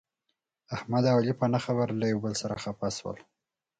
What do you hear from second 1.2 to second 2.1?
علي په نه خبره